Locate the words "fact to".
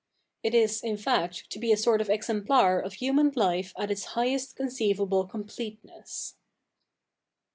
0.97-1.59